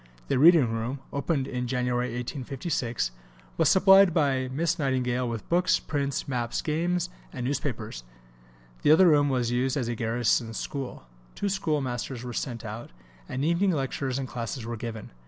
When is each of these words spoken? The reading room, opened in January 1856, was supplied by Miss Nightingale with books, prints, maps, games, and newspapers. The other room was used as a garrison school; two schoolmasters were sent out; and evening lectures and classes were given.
The 0.29 0.39
reading 0.39 0.73
room, 0.73 0.99
opened 1.13 1.47
in 1.47 1.67
January 1.67 2.07
1856, 2.07 3.11
was 3.55 3.69
supplied 3.69 4.15
by 4.15 4.47
Miss 4.51 4.79
Nightingale 4.79 5.29
with 5.29 5.47
books, 5.47 5.77
prints, 5.79 6.27
maps, 6.27 6.59
games, 6.63 7.11
and 7.31 7.45
newspapers. 7.45 8.03
The 8.81 8.89
other 8.89 9.09
room 9.09 9.29
was 9.29 9.51
used 9.51 9.77
as 9.77 9.87
a 9.87 9.93
garrison 9.93 10.55
school; 10.55 11.05
two 11.35 11.49
schoolmasters 11.49 12.23
were 12.23 12.33
sent 12.33 12.65
out; 12.65 12.89
and 13.29 13.45
evening 13.45 13.73
lectures 13.73 14.17
and 14.17 14.27
classes 14.27 14.65
were 14.65 14.75
given. 14.75 15.11